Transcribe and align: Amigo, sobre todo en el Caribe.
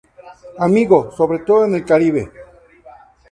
Amigo, 0.57 1.11
sobre 1.15 1.37
todo 1.37 1.65
en 1.65 1.75
el 1.75 1.85
Caribe. 1.85 2.31